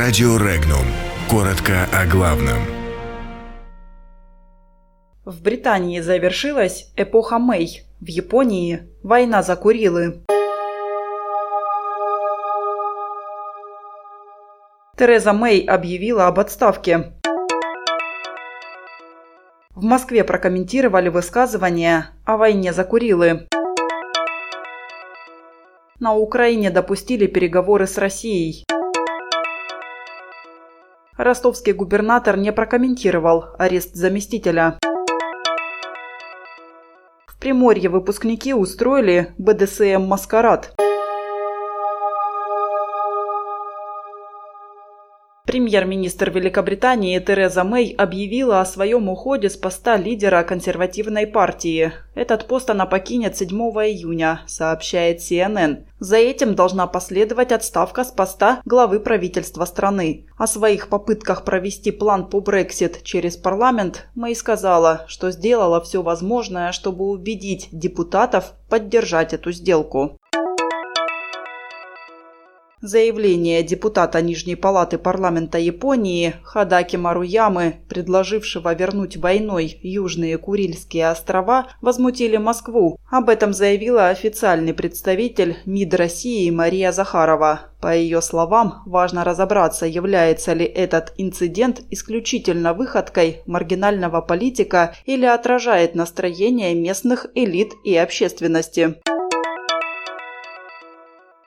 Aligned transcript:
Радио 0.00 0.36
Регнум. 0.36 0.84
Коротко 1.28 1.88
о 1.92 2.06
главном. 2.06 2.58
В 5.24 5.42
Британии 5.42 5.98
завершилась 5.98 6.92
эпоха 6.96 7.40
Мэй. 7.40 7.82
В 7.98 8.06
Японии– 8.06 8.84
война 9.02 9.42
за 9.42 9.56
Курилы. 9.56 10.22
Тереза 14.96 15.32
Мэй 15.32 15.64
объявила 15.64 16.28
об 16.28 16.38
отставке. 16.38 17.14
В 19.74 19.82
Москве 19.82 20.22
прокомментировали 20.22 21.08
высказывания 21.08 22.10
о 22.24 22.36
войне 22.36 22.72
за 22.72 22.84
Курилы. 22.84 23.48
На 25.98 26.14
Украине 26.14 26.70
допустили 26.70 27.26
переговоры 27.26 27.88
с 27.88 27.98
Россией. 27.98 28.67
Ростовский 31.18 31.72
губернатор 31.72 32.36
не 32.36 32.52
прокомментировал 32.52 33.46
арест 33.58 33.96
заместителя. 33.96 34.78
В 37.26 37.40
Приморье 37.40 37.88
выпускники 37.88 38.54
устроили 38.54 39.34
БДСМ-маскарад. 39.36 40.77
Премьер-министр 45.48 46.28
Великобритании 46.28 47.18
Тереза 47.20 47.64
Мэй 47.64 47.94
объявила 47.96 48.60
о 48.60 48.66
своем 48.66 49.08
уходе 49.08 49.48
с 49.48 49.56
поста 49.56 49.96
лидера 49.96 50.42
консервативной 50.42 51.26
партии. 51.26 51.94
Этот 52.14 52.46
пост 52.46 52.68
она 52.68 52.84
покинет 52.84 53.34
7 53.34 53.48
июня, 53.56 54.42
сообщает 54.46 55.20
CNN. 55.20 55.84
За 56.00 56.18
этим 56.18 56.54
должна 56.54 56.86
последовать 56.86 57.50
отставка 57.50 58.04
с 58.04 58.10
поста 58.10 58.60
главы 58.66 59.00
правительства 59.00 59.64
страны. 59.64 60.26
О 60.36 60.46
своих 60.46 60.88
попытках 60.88 61.46
провести 61.46 61.92
план 61.92 62.28
по 62.28 62.40
Брексит 62.40 63.02
через 63.02 63.38
парламент 63.38 64.06
Мэй 64.14 64.36
сказала, 64.36 65.06
что 65.08 65.30
сделала 65.30 65.80
все 65.80 66.02
возможное, 66.02 66.72
чтобы 66.72 67.06
убедить 67.06 67.68
депутатов 67.72 68.52
поддержать 68.68 69.32
эту 69.32 69.52
сделку. 69.52 70.18
Заявление 72.80 73.64
депутата 73.64 74.22
Нижней 74.22 74.54
палаты 74.54 74.98
парламента 74.98 75.58
Японии 75.58 76.36
Хадаки 76.44 76.96
Маруямы, 76.96 77.80
предложившего 77.88 78.72
вернуть 78.72 79.16
войной 79.16 79.80
Южные 79.82 80.38
Курильские 80.38 81.10
острова, 81.10 81.66
возмутили 81.80 82.36
Москву. 82.36 83.00
Об 83.10 83.30
этом 83.30 83.52
заявила 83.52 84.10
официальный 84.10 84.74
представитель 84.74 85.56
МИД 85.66 85.94
России 85.94 86.48
Мария 86.50 86.92
Захарова. 86.92 87.62
По 87.80 87.96
ее 87.96 88.22
словам, 88.22 88.82
важно 88.86 89.24
разобраться, 89.24 89.84
является 89.84 90.52
ли 90.52 90.64
этот 90.64 91.14
инцидент 91.16 91.82
исключительно 91.90 92.74
выходкой 92.74 93.42
маргинального 93.46 94.20
политика 94.20 94.94
или 95.04 95.26
отражает 95.26 95.96
настроение 95.96 96.76
местных 96.76 97.26
элит 97.34 97.72
и 97.84 97.96
общественности. 97.96 98.96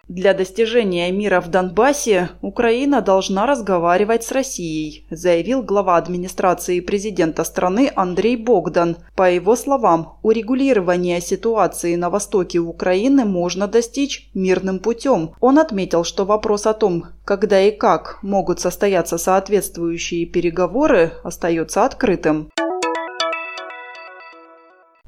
Для 0.08 0.34
достижения 0.34 1.12
мира 1.12 1.40
в 1.42 1.50
Донбассе 1.50 2.32
Украина 2.42 3.02
должна 3.02 3.46
разговаривать 3.46 4.24
с 4.24 4.32
Россией, 4.32 5.06
заявил 5.10 5.64
глава 5.64 5.96
администрации 5.98 6.80
президента 6.80 7.44
страны 7.44 7.92
Андрей 7.96 8.36
Богдан. 8.36 8.98
По 9.16 9.32
его 9.32 9.56
словам, 9.56 10.18
урегулирование 10.22 11.22
ситуации 11.22 11.96
на 11.96 12.10
востоке 12.10 12.60
Украины 12.60 13.26
можно 13.26 13.68
достичь 13.68 14.30
мирным 14.34 14.80
путем. 14.80 15.32
Он 15.40 15.60
отметил, 15.60 16.04
что 16.04 16.26
вопрос 16.26 16.66
о 16.66 16.74
том, 16.74 17.06
когда 17.24 17.62
и 17.62 17.72
как 17.72 18.20
могут 18.22 18.60
состояться 18.60 19.18
соответствующие 19.18 20.26
переговоры, 20.26 21.14
остается 21.24 21.86
открытым. 21.86 22.50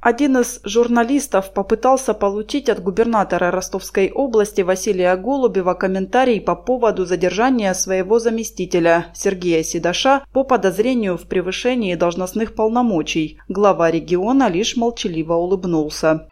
Один 0.04 0.38
из 0.38 0.60
журналистов 0.66 1.54
попытался 1.54 2.14
получить 2.14 2.68
от 2.68 2.84
губернатора 2.84 3.52
Ростовской 3.52 4.12
области 4.12 4.60
Василия 4.60 5.16
Голубева 5.16 5.76
комментарий 5.76 6.42
по 6.42 6.58
поводу 6.58 7.06
задержания 7.06 7.74
своего 7.74 8.20
заместителя 8.20 9.06
Сергея 9.16 9.64
Седоша 9.64 10.26
по 10.34 10.44
подозрению 10.44 11.18
в 11.18 11.26
превышении 11.30 11.96
должностных 11.96 12.54
полномочий. 12.54 13.40
Глава 13.48 13.92
региона 13.92 14.50
лишь 14.50 14.76
молчаливо 14.76 15.36
улыбнулся. 15.36 16.28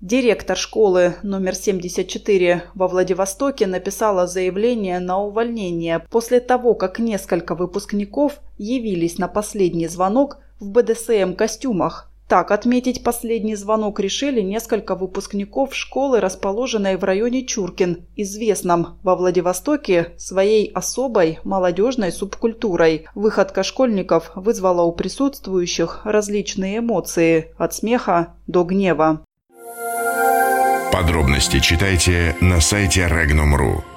Директор 0.00 0.56
школы 0.56 1.14
номер 1.22 1.54
74 1.54 2.64
во 2.74 2.88
Владивостоке 2.88 3.68
написала 3.68 4.26
заявление 4.26 4.98
на 4.98 5.20
увольнение 5.20 6.04
после 6.10 6.40
того, 6.40 6.74
как 6.74 6.98
несколько 6.98 7.54
выпускников 7.54 8.40
явились 8.58 9.18
на 9.18 9.28
последний 9.28 9.86
звонок 9.86 10.38
в 10.62 10.70
БДСМ-костюмах. 10.70 12.08
Так 12.28 12.50
отметить 12.50 13.04
последний 13.04 13.56
звонок 13.56 14.00
решили 14.00 14.40
несколько 14.40 14.94
выпускников 14.94 15.74
школы, 15.74 16.18
расположенной 16.18 16.96
в 16.96 17.04
районе 17.04 17.44
Чуркин, 17.44 18.06
известном 18.16 18.98
во 19.02 19.16
Владивостоке 19.16 20.14
своей 20.16 20.70
особой 20.72 21.40
молодежной 21.44 22.10
субкультурой. 22.10 23.06
Выходка 23.14 23.62
школьников 23.62 24.30
вызвала 24.34 24.80
у 24.82 24.92
присутствующих 24.92 26.00
различные 26.04 26.78
эмоции– 26.78 27.52
от 27.58 27.74
смеха 27.74 28.34
до 28.46 28.64
гнева. 28.64 29.26
Подробности 30.90 31.60
читайте 31.60 32.34
на 32.40 32.60
сайте 32.60 33.02
Regnum.ru. 33.02 33.91